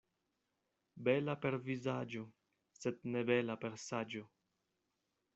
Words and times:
Bela 1.07 1.33
per 1.43 1.51
vizaĝo, 1.67 2.23
sed 2.77 2.97
ne 3.15 3.21
bela 3.27 3.57
per 3.65 3.77
saĝo. 3.85 4.23